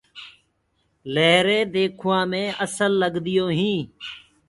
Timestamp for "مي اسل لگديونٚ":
2.31-3.55